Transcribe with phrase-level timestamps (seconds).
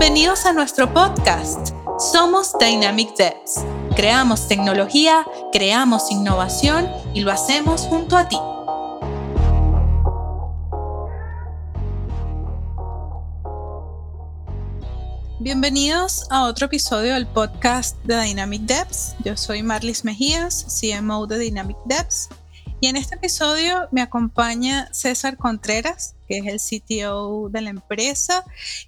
[0.00, 1.74] Bienvenidos a nuestro podcast.
[1.98, 3.62] Somos Dynamic Devs.
[3.94, 8.38] Creamos tecnología, creamos innovación y lo hacemos junto a ti.
[15.38, 19.16] Bienvenidos a otro episodio del podcast de Dynamic Devs.
[19.22, 22.30] Yo soy Marlis Mejías, CMO de Dynamic Devs.
[22.80, 28.44] Y en este episodio me acompaña César Contreras, que es el CTO de la empresa.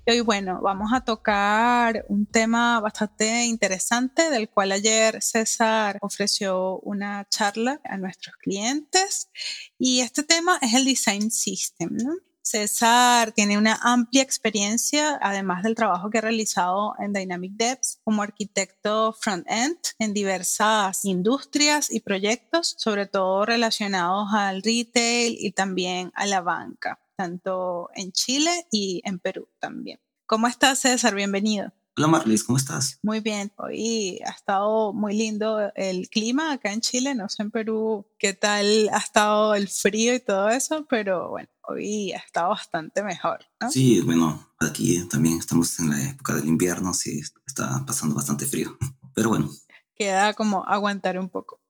[0.07, 6.79] Y hoy, bueno, vamos a tocar un tema bastante interesante del cual ayer César ofreció
[6.81, 9.29] una charla a nuestros clientes.
[9.77, 12.13] Y este tema es el Design System, ¿no?
[12.45, 18.23] César tiene una amplia experiencia, además del trabajo que ha realizado en Dynamic Devs como
[18.23, 26.27] arquitecto front-end en diversas industrias y proyectos, sobre todo relacionados al retail y también a
[26.27, 30.01] la banca, tanto en Chile y en Perú también.
[30.27, 31.15] ¿Cómo estás, César?
[31.15, 31.73] Bienvenido.
[31.95, 32.99] Hola Marlis, ¿cómo estás?
[33.03, 37.51] Muy bien, hoy ha estado muy lindo el clima acá en Chile, no sé en
[37.51, 42.49] Perú qué tal ha estado el frío y todo eso, pero bueno, hoy ha estado
[42.49, 43.41] bastante mejor.
[43.61, 43.71] ¿no?
[43.71, 48.75] Sí, bueno, aquí también estamos en la época del invierno, sí, está pasando bastante frío,
[49.15, 49.51] pero bueno.
[49.95, 51.61] Queda como aguantar un poco.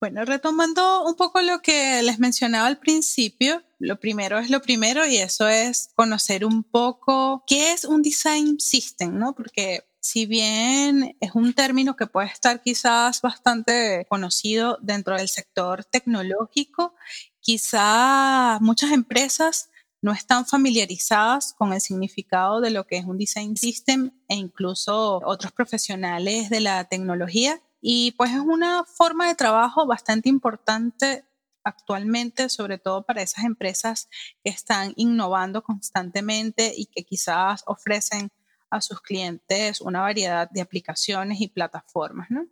[0.00, 5.06] Bueno, retomando un poco lo que les mencionaba al principio, lo primero es lo primero
[5.06, 9.34] y eso es conocer un poco qué es un design system, ¿no?
[9.34, 15.84] Porque si bien es un término que puede estar quizás bastante conocido dentro del sector
[15.84, 16.94] tecnológico,
[17.40, 19.70] quizás muchas empresas
[20.02, 25.20] no están familiarizadas con el significado de lo que es un design system e incluso
[25.24, 31.24] otros profesionales de la tecnología y pues es una forma de trabajo bastante importante
[31.64, 34.08] actualmente, sobre todo para esas empresas
[34.42, 38.30] que están innovando constantemente y que quizás ofrecen
[38.70, 42.30] a sus clientes una variedad de aplicaciones y plataformas.
[42.30, 42.46] ¿no?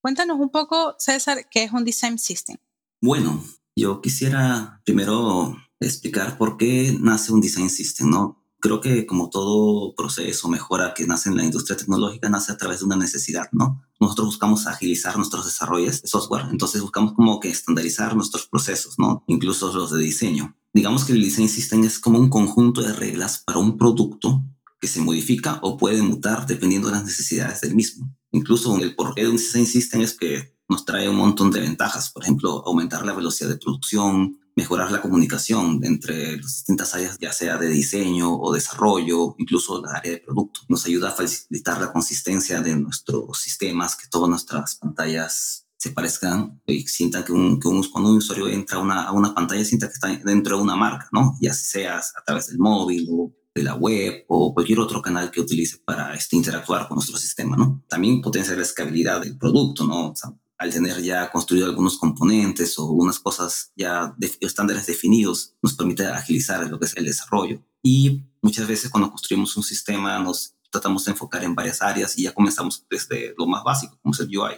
[0.00, 2.56] Cuéntanos un poco, César, qué es un Design System.
[3.00, 3.42] Bueno,
[3.76, 8.39] yo quisiera primero explicar por qué nace un Design System, ¿no?
[8.60, 12.80] Creo que como todo proceso, mejora que nace en la industria tecnológica, nace a través
[12.80, 13.82] de una necesidad, ¿no?
[13.98, 19.24] Nosotros buscamos agilizar nuestros desarrollos de software, entonces buscamos como que estandarizar nuestros procesos, ¿no?
[19.26, 20.56] Incluso los de diseño.
[20.72, 24.44] Digamos que el Design System es como un conjunto de reglas para un producto
[24.80, 28.08] que se modifica o puede mutar dependiendo de las necesidades del mismo.
[28.30, 32.10] Incluso el porqué de un Design System es que nos trae un montón de ventajas,
[32.10, 37.32] por ejemplo, aumentar la velocidad de producción, mejorar la comunicación entre las distintas áreas, ya
[37.32, 40.60] sea de diseño o desarrollo, incluso la área de producto.
[40.68, 46.60] Nos ayuda a facilitar la consistencia de nuestros sistemas, que todas nuestras pantallas se parezcan
[46.66, 50.58] y sientan que, un, cuando un usuario entra a una, pantalla, sienta que está dentro
[50.58, 51.38] de una marca, ¿no?
[51.40, 55.40] Ya sea a través del móvil o de la web o cualquier otro canal que
[55.40, 57.82] utilice para este, interactuar con nuestro sistema, ¿no?
[57.88, 60.10] También potencia la escalabilidad del producto, ¿no?
[60.10, 65.54] O sea, al tener ya construido algunos componentes o unas cosas ya de, estándares definidos,
[65.62, 67.62] nos permite agilizar lo que es el desarrollo.
[67.82, 72.24] Y muchas veces cuando construimos un sistema nos tratamos de enfocar en varias áreas y
[72.24, 74.56] ya comenzamos desde lo más básico, como es el UI.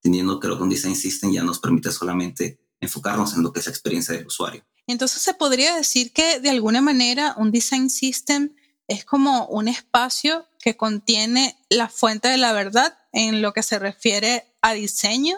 [0.00, 3.66] Teniendo creo que un Design System ya nos permite solamente enfocarnos en lo que es
[3.66, 4.64] la experiencia del usuario.
[4.86, 8.54] Entonces se podría decir que de alguna manera un Design System
[8.86, 13.78] es como un espacio que contiene la fuente de la verdad en lo que se
[13.78, 15.36] refiere a diseño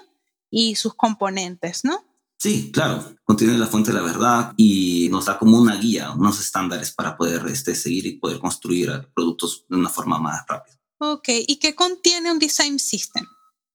[0.50, 2.05] y sus componentes, ¿no?
[2.38, 6.41] Sí, claro, contiene la fuente de la verdad y nos da como una guía, unos
[6.41, 10.77] estándares para poder este, seguir y poder construir productos de una forma más rápida.
[10.99, 13.27] Ok, ¿y qué contiene un design system?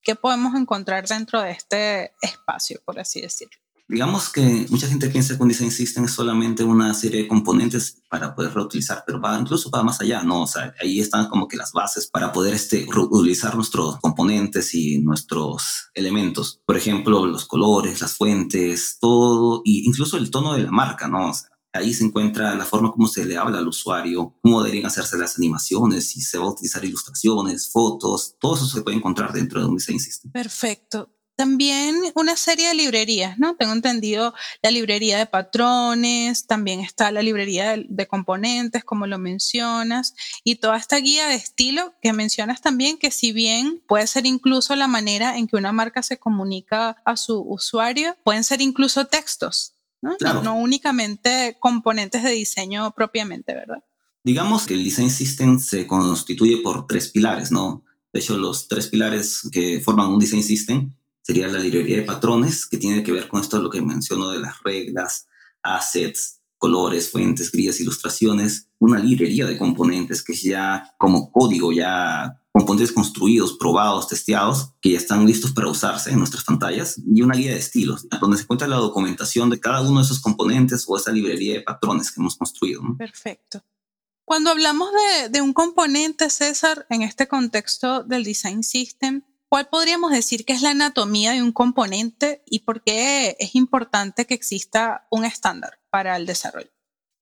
[0.02, 3.58] ¿Qué podemos encontrar dentro de este espacio, por así decirlo?
[3.90, 8.02] Digamos que mucha gente piensa que un design system es solamente una serie de componentes
[8.10, 10.42] para poder reutilizar, pero va, incluso va más allá, ¿no?
[10.42, 15.00] O sea, ahí están como que las bases para poder este, reutilizar nuestros componentes y
[15.00, 16.60] nuestros elementos.
[16.66, 21.30] Por ejemplo, los colores, las fuentes, todo, e incluso el tono de la marca, ¿no?
[21.30, 24.88] O sea, ahí se encuentra la forma como se le habla al usuario, cómo deberían
[24.88, 29.32] hacerse las animaciones, si se va a utilizar ilustraciones, fotos, todo eso se puede encontrar
[29.32, 30.30] dentro de un design system.
[30.34, 33.56] Perfecto también una serie de librerías, ¿no?
[33.56, 40.16] Tengo entendido la librería de patrones, también está la librería de, componentes, como lo mencionas,
[40.44, 44.76] y toda esta guía de estilo que mencionas también, que si bien puede ser incluso
[44.76, 49.76] la manera en que una marca se comunica a su usuario, pueden ser incluso textos,
[50.02, 50.18] ¿no?
[50.42, 53.84] No únicamente componentes de diseño propiamente, ¿verdad?
[54.24, 57.84] Digamos que el Design System se constituye por tres pilares, ¿no?
[58.12, 60.97] De hecho, los tres pilares que forman un Design System
[61.28, 64.40] sería la librería de patrones, que tiene que ver con esto, lo que menciono de
[64.40, 65.28] las reglas,
[65.62, 72.94] assets, colores, fuentes, grillas, ilustraciones, una librería de componentes que ya como código, ya componentes
[72.94, 77.52] construidos, probados, testeados, que ya están listos para usarse en nuestras pantallas, y una guía
[77.52, 81.12] de estilos, donde se encuentra la documentación de cada uno de esos componentes o esa
[81.12, 82.82] librería de patrones que hemos construido.
[82.98, 83.62] Perfecto.
[84.24, 90.12] Cuando hablamos de, de un componente, César, en este contexto del design system, ¿cuál podríamos
[90.12, 95.08] decir que es la anatomía de un componente y por qué es importante que exista
[95.10, 96.77] un estándar para el desarrollo?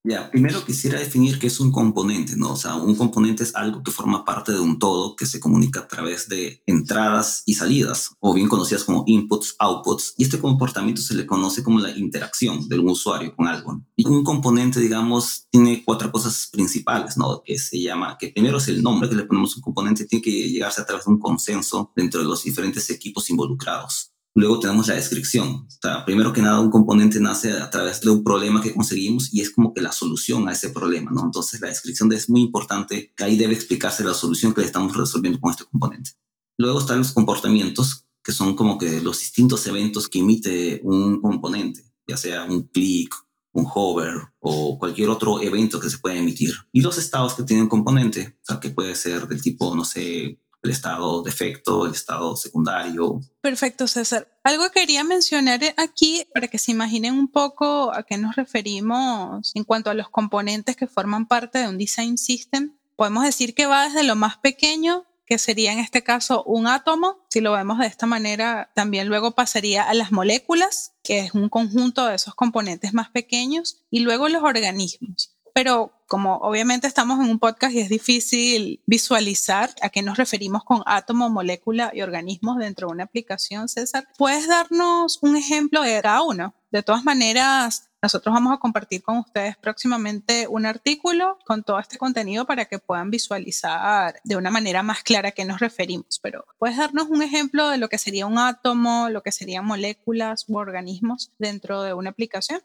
[0.08, 2.52] Ya, primero quisiera definir qué es un componente, ¿no?
[2.52, 5.80] O sea, un componente es algo que forma parte de un todo que se comunica
[5.80, 11.02] a través de entradas y salidas, o bien conocidas como inputs, outputs, y este comportamiento
[11.02, 13.82] se le conoce como la interacción del usuario con algo.
[13.96, 17.42] Y un componente, digamos, tiene cuatro cosas principales, ¿no?
[17.44, 20.22] Que se llama, que primero es el nombre que le ponemos a un componente, tiene
[20.22, 24.12] que llegarse a través de un consenso dentro de los diferentes equipos involucrados.
[24.36, 25.66] Luego tenemos la descripción.
[25.82, 29.40] O primero que nada, un componente nace a través de un problema que conseguimos y
[29.40, 31.24] es como que la solución a ese problema, ¿no?
[31.24, 33.14] Entonces, la descripción es muy importante.
[33.16, 36.10] Ahí debe explicarse la solución que estamos resolviendo con este componente.
[36.58, 41.90] Luego están los comportamientos, que son como que los distintos eventos que emite un componente,
[42.06, 43.14] ya sea un clic,
[43.52, 46.52] un hover o cualquier otro evento que se pueda emitir.
[46.72, 49.86] Y los estados que tiene un componente, o sea, que puede ser del tipo, no
[49.86, 53.20] sé, el estado de efecto, el estado secundario.
[53.40, 54.28] Perfecto, César.
[54.42, 59.52] Algo que quería mencionar aquí para que se imaginen un poco a qué nos referimos
[59.54, 62.76] en cuanto a los componentes que forman parte de un design system.
[62.96, 67.18] Podemos decir que va desde lo más pequeño, que sería en este caso un átomo.
[67.30, 71.48] Si lo vemos de esta manera, también luego pasaría a las moléculas, que es un
[71.48, 77.30] conjunto de esos componentes más pequeños, y luego los organismos pero como obviamente estamos en
[77.30, 82.58] un podcast y es difícil visualizar a qué nos referimos con átomo, molécula y organismos
[82.58, 86.54] dentro de una aplicación, César, ¿puedes darnos un ejemplo de cada uno?
[86.70, 91.96] De todas maneras, nosotros vamos a compartir con ustedes próximamente un artículo con todo este
[91.96, 96.20] contenido para que puedan visualizar de una manera más clara a qué nos referimos.
[96.22, 100.44] Pero ¿puedes darnos un ejemplo de lo que sería un átomo, lo que serían moléculas
[100.48, 102.60] u organismos dentro de una aplicación?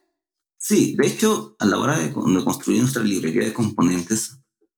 [0.63, 4.37] Sí, de hecho, a la hora de, construir nuestra librería de componentes,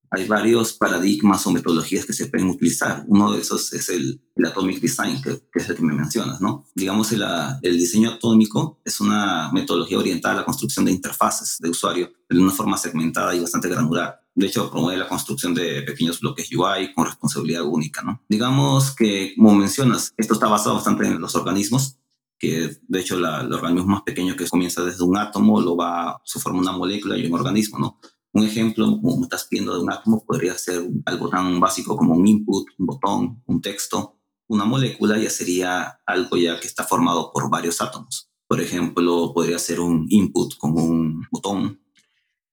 [0.10, 3.04] hay varios paradigmas o metodologías que se pueden utilizar.
[3.08, 6.66] Uno de esos es el, Atomic Design, que, es el que me mencionas, ¿no?
[6.74, 7.26] Digamos, el,
[7.62, 12.40] el, diseño atómico es una metodología orientada a la construcción de interfaces de usuario de
[12.40, 14.22] una forma segmentada y bastante granular.
[14.36, 18.22] De hecho, promueve la construcción de pequeños bloques UI con responsabilidad única, ¿no?
[18.30, 22.00] Digamos que, como mencionas, esto está basado bastante en los organismos,
[22.44, 26.22] que de hecho la, el organismo más pequeño que comienza desde un átomo, lo va,
[26.26, 28.00] se forma una molécula y un organismo, ¿no?
[28.34, 32.28] Un ejemplo, como estás pidiendo de un átomo, podría ser algo tan básico como un
[32.28, 34.18] input, un botón, un texto.
[34.48, 38.30] Una molécula ya sería algo ya que está formado por varios átomos.
[38.46, 41.80] Por ejemplo, podría ser un input como un botón.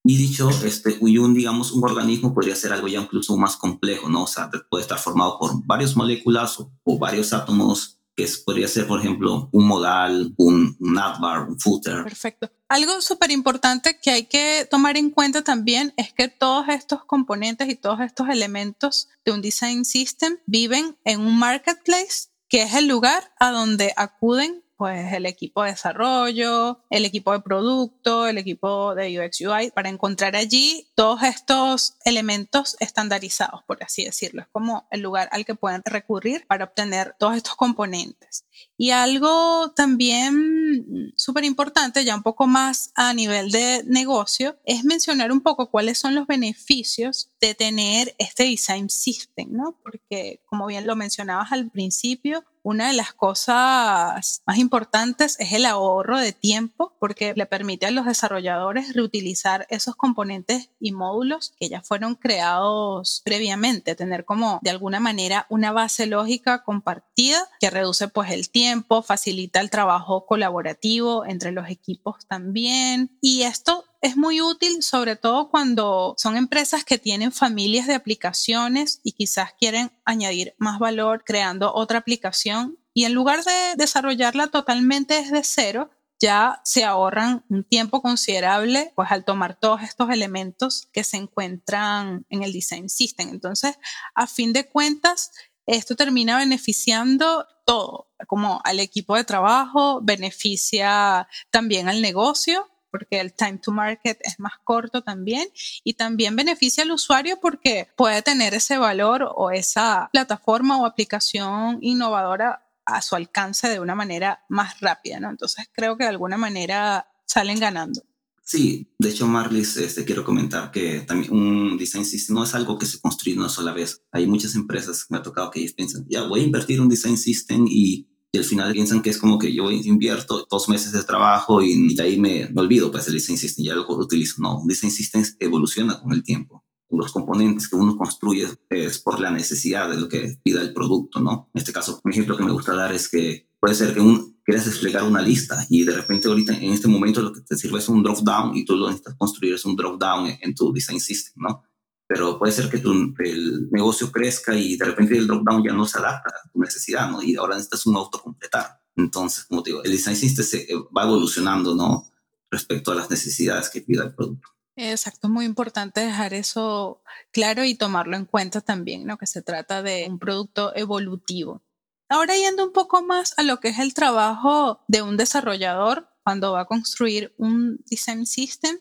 [0.04, 4.22] Y dicho, este, un, digamos, un organismo podría ser algo ya incluso más complejo, ¿no?
[4.22, 9.00] O sea, puede estar formado por varias moléculas o varios átomos que podría ser, por
[9.00, 12.02] ejemplo, un modal, un, un advar, un footer.
[12.04, 12.50] Perfecto.
[12.68, 17.68] Algo súper importante que hay que tomar en cuenta también es que todos estos componentes
[17.68, 22.86] y todos estos elementos de un design system viven en un marketplace, que es el
[22.86, 28.94] lugar a donde acuden pues el equipo de desarrollo, el equipo de producto, el equipo
[28.94, 34.40] de UX UI, para encontrar allí todos estos elementos estandarizados, por así decirlo.
[34.40, 38.46] Es como el lugar al que pueden recurrir para obtener todos estos componentes.
[38.78, 45.30] Y algo también súper importante, ya un poco más a nivel de negocio, es mencionar
[45.30, 49.78] un poco cuáles son los beneficios de tener este design system, ¿no?
[49.82, 55.66] Porque como bien lo mencionabas al principio, una de las cosas más importantes es el
[55.66, 61.68] ahorro de tiempo porque le permite a los desarrolladores reutilizar esos componentes y módulos que
[61.68, 68.08] ya fueron creados previamente, tener como de alguna manera una base lógica compartida que reduce
[68.08, 73.16] pues el tiempo, facilita el trabajo colaborativo entre los equipos también.
[73.20, 79.00] Y esto es muy útil, sobre todo cuando son empresas que tienen familias de aplicaciones
[79.02, 85.14] y quizás quieren añadir más valor creando otra aplicación y en lugar de desarrollarla totalmente
[85.14, 91.04] desde cero, ya se ahorran un tiempo considerable pues al tomar todos estos elementos que
[91.04, 93.30] se encuentran en el design system.
[93.30, 93.78] Entonces,
[94.14, 95.30] a fin de cuentas,
[95.66, 103.32] esto termina beneficiando todo, como al equipo de trabajo, beneficia también al negocio porque el
[103.32, 105.48] time to market es más corto también
[105.84, 111.78] y también beneficia al usuario porque puede tener ese valor o esa plataforma o aplicación
[111.80, 115.30] innovadora a su alcance de una manera más rápida, ¿no?
[115.30, 118.02] Entonces creo que de alguna manera salen ganando.
[118.50, 122.78] Sí, de hecho, Marlis, este, quiero comentar que también un design system no es algo
[122.78, 124.02] que se construye una sola vez.
[124.10, 126.88] Hay muchas empresas que me ha tocado que ellos piensan, ya voy a invertir un
[126.88, 131.02] design system y, al final piensan que es como que yo invierto dos meses de
[131.02, 134.40] trabajo y, de ahí me, olvido, pues el design system ya lo utilizo.
[134.40, 139.30] No, design system evoluciona con el tiempo los componentes que uno construye es por la
[139.30, 141.48] necesidad de lo que pida el producto, ¿no?
[141.54, 144.40] En este caso, un ejemplo que me gusta dar es que puede ser que un,
[144.44, 147.78] quieras desplegar una lista y de repente ahorita en este momento lo que te sirve
[147.78, 150.72] es un drop down y tú lo necesitas construir es un drop down en, tu
[150.72, 151.62] design system, ¿no?
[152.10, 155.72] Pero puede ser que tu, el negocio crezca y de repente el drop down ya
[155.72, 157.22] no se adapta a tu necesidad, ¿no?
[157.22, 158.80] Y ahora necesitas un autocompletar.
[158.96, 162.10] Entonces, como te digo, el design system se va evolucionando, ¿no?
[162.50, 164.48] Respecto a las necesidades que pida el producto.
[164.74, 167.00] Exacto, muy importante dejar eso
[167.30, 169.16] claro y tomarlo en cuenta también, ¿no?
[169.16, 171.62] Que se trata de un producto evolutivo.
[172.08, 176.50] Ahora yendo un poco más a lo que es el trabajo de un desarrollador cuando
[176.54, 178.80] va a construir un design system,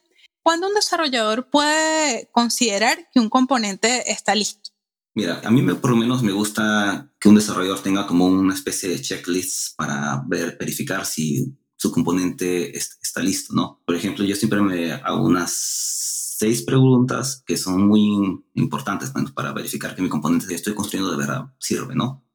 [0.49, 4.71] ¿cuándo un desarrollador puede considerar que un componente está listo?
[5.13, 8.55] Mira, a mí me, por lo menos me gusta que un desarrollador tenga como una
[8.55, 13.83] especie de checklist para ver, verificar si su componente está listo, ¿no?
[13.85, 19.95] Por ejemplo, yo siempre me hago unas seis preguntas que son muy importantes para verificar
[19.95, 22.25] que mi componente que estoy construyendo de verdad sirve, ¿no?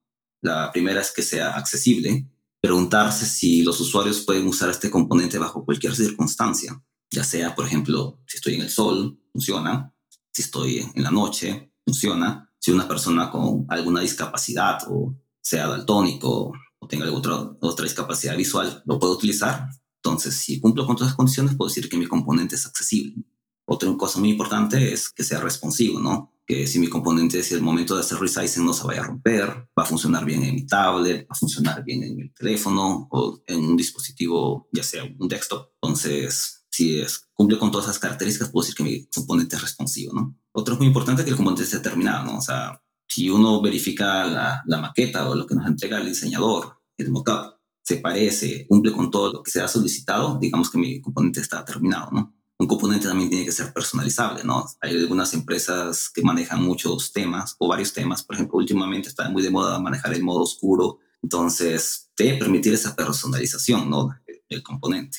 [0.41, 2.29] La primera es que sea accesible,
[2.61, 6.81] preguntarse si los usuarios pueden usar este componente bajo cualquier circunstancia,
[7.11, 9.95] ya sea, por ejemplo, si estoy en el sol, funciona,
[10.33, 16.53] si estoy en la noche, funciona, si una persona con alguna discapacidad o sea daltónico
[16.79, 19.69] o tenga alguna otra, discapacidad visual, lo puedo utilizar.
[20.03, 23.25] Entonces, si cumplo con todas las condiciones, puedo decir que mi componente es accesible.
[23.67, 26.35] Otra cosa muy importante es que sea responsivo, ¿no?
[26.47, 29.49] que si mi componente, si el momento de hacer resizing no se vaya a romper,
[29.79, 33.43] va a funcionar bien en mi tablet, va a funcionar bien en el teléfono o
[33.47, 35.71] en un dispositivo, ya sea un desktop.
[35.81, 40.13] Entonces, si es, cumple con todas esas características, puedo decir que mi componente es responsivo,
[40.13, 40.37] ¿no?
[40.51, 42.39] Otro es muy importante que el componente esté terminado, ¿no?
[42.39, 46.81] O sea, si uno verifica la, la maqueta o lo que nos entrega el diseñador,
[46.99, 51.01] el mockup, se parece, cumple con todo lo que se ha solicitado, digamos que mi
[51.01, 52.35] componente está terminado, ¿no?
[52.59, 54.65] un componente también tiene que ser personalizable, ¿no?
[54.81, 58.23] Hay algunas empresas que manejan muchos temas o varios temas.
[58.23, 60.99] Por ejemplo, últimamente está muy de moda manejar el modo oscuro.
[61.23, 64.11] Entonces, debe permitir esa personalización, ¿no?
[64.49, 65.19] El componente.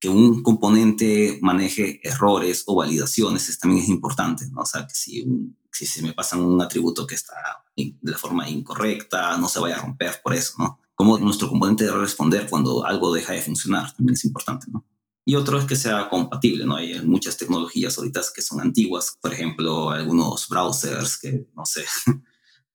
[0.00, 4.62] Que un componente maneje errores o validaciones también es importante, ¿no?
[4.62, 5.24] O sea, que si,
[5.70, 7.34] si se me pasan un atributo que está
[7.76, 10.80] de la forma incorrecta, no se vaya a romper por eso, ¿no?
[10.94, 14.84] Cómo nuestro componente debe responder cuando algo deja de funcionar, también es importante, ¿no?
[15.24, 16.74] y otro es que sea compatible, ¿no?
[16.76, 21.84] Hay muchas tecnologías ahorita que son antiguas, por ejemplo, algunos browsers que, no sé,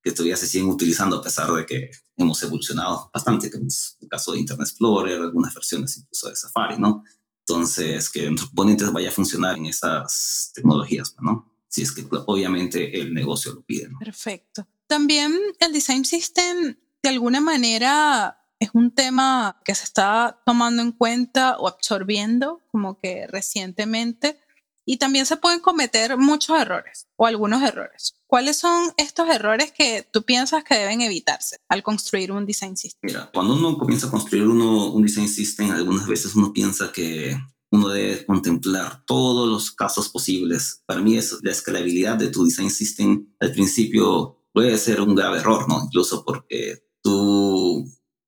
[0.06, 4.08] que todavía se siguen utilizando a pesar de que hemos evolucionado bastante, como es el
[4.08, 7.04] caso de Internet Explorer, algunas versiones incluso de Safari, ¿no?
[7.40, 11.52] Entonces, que componentes vaya a funcionar en esas tecnologías, ¿no?
[11.68, 13.98] Si es que obviamente el negocio lo pide, ¿no?
[13.98, 14.68] Perfecto.
[14.86, 20.92] También el design system, de alguna manera, es un tema que se está tomando en
[20.92, 24.40] cuenta o absorbiendo como que recientemente
[24.86, 28.16] y también se pueden cometer muchos errores o algunos errores.
[28.28, 33.00] ¿Cuáles son estos errores que tú piensas que deben evitarse al construir un design system?
[33.04, 37.38] Mira, cuando uno comienza a construir uno, un design system, algunas veces uno piensa que
[37.72, 40.84] uno debe contemplar todos los casos posibles.
[40.86, 45.40] Para mí es la escalabilidad de tu design system al principio puede ser un grave
[45.40, 45.84] error, ¿no?
[45.84, 47.86] Incluso porque tú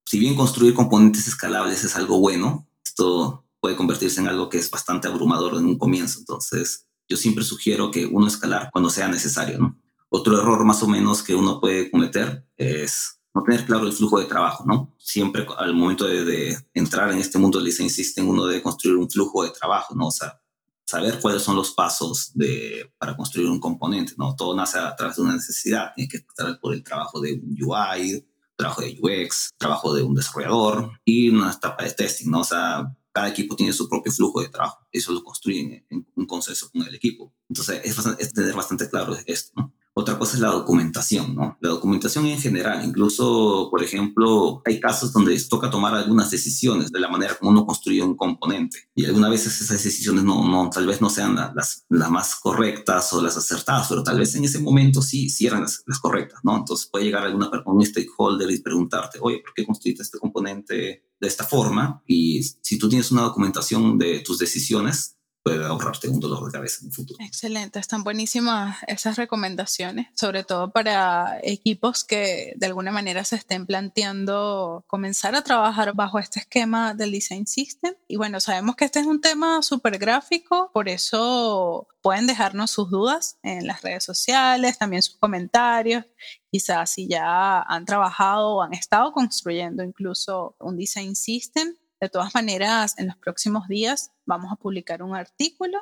[0.07, 4.69] si bien construir componentes escalables es algo bueno, esto puede convertirse en algo que es
[4.69, 6.19] bastante abrumador en un comienzo.
[6.19, 9.79] Entonces, yo siempre sugiero que uno escalar cuando sea necesario, ¿no?
[10.09, 14.19] Otro error más o menos que uno puede cometer es no tener claro el flujo
[14.19, 14.95] de trabajo, ¿no?
[14.97, 19.09] Siempre al momento de, entrar en este mundo del design system, uno debe construir un
[19.09, 20.07] flujo de trabajo, ¿no?
[20.07, 20.39] O sea,
[20.85, 24.35] saber cuáles son los pasos de, para construir un componente, ¿no?
[24.35, 27.55] Todo nace a través de una necesidad, tiene que estar por el trabajo de un
[27.61, 32.39] UI, trabajo de UX, trabajo de un desarrollador y una etapa de testing, ¿no?
[32.39, 34.85] O sea, cada equipo tiene su propio flujo de trabajo.
[34.91, 37.33] Eso lo construyen en un consenso con el equipo.
[37.49, 39.73] Entonces, es, es tener bastante claro esto, ¿no?
[39.95, 41.57] Otra cosa es la documentación, ¿no?
[41.59, 46.99] La documentación en general, incluso, por ejemplo, hay casos donde toca tomar algunas decisiones de
[46.99, 48.91] la manera como uno construye un componente.
[48.93, 53.11] Y algunas veces esas decisiones no, no tal vez no sean las, las más correctas
[53.13, 56.55] o las acertadas, pero tal vez en ese momento sí, sí eran las, correctas, ¿no?
[56.55, 61.27] Entonces puede llegar alguna un stakeholder y preguntarte, oye, ¿por qué construiste este componente de
[61.27, 62.03] esta forma?
[62.07, 65.16] Y si tú tienes una documentación de tus decisiones,
[65.47, 67.17] puede ahorrarte un dolor de cabeza en el futuro.
[67.23, 73.65] Excelente, están buenísimas esas recomendaciones, sobre todo para equipos que de alguna manera se estén
[73.65, 77.93] planteando comenzar a trabajar bajo este esquema del Design System.
[78.07, 82.89] Y bueno, sabemos que este es un tema súper gráfico, por eso pueden dejarnos sus
[82.89, 86.05] dudas en las redes sociales, también sus comentarios,
[86.51, 92.33] quizás si ya han trabajado o han estado construyendo incluso un Design System de todas
[92.35, 95.81] maneras, en los próximos días vamos a publicar un artículo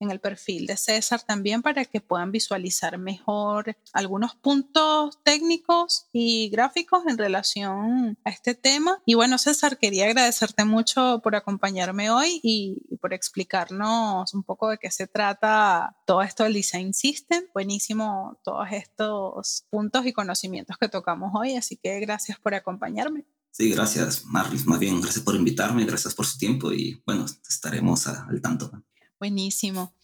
[0.00, 6.48] en el perfil de César también para que puedan visualizar mejor algunos puntos técnicos y
[6.48, 9.02] gráficos en relación a este tema.
[9.04, 14.78] Y bueno, César, quería agradecerte mucho por acompañarme hoy y por explicarnos un poco de
[14.78, 17.44] qué se trata todo esto del Design System.
[17.52, 23.26] Buenísimo todos estos puntos y conocimientos que tocamos hoy, así que gracias por acompañarme.
[23.50, 24.66] Sí, gracias, Marlis.
[24.66, 28.70] Más bien, gracias por invitarme, gracias por su tiempo y bueno, estaremos al tanto.
[29.18, 29.94] Buenísimo.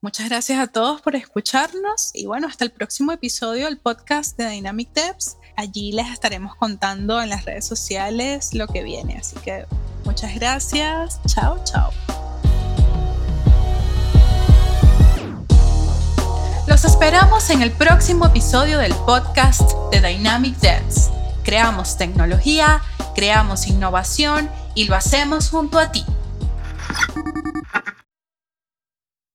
[0.00, 4.48] Muchas gracias a todos por escucharnos y bueno, hasta el próximo episodio del podcast de
[4.48, 5.36] Dynamic Devs.
[5.56, 9.18] Allí les estaremos contando en las redes sociales lo que viene.
[9.18, 9.66] Así que
[10.04, 11.20] muchas gracias.
[11.26, 11.90] Chao, chao.
[16.66, 21.10] Los esperamos en el próximo episodio del podcast de Dynamic Devs.
[21.44, 22.82] Creamos tecnología,
[23.14, 26.04] creamos innovación y lo hacemos junto a ti.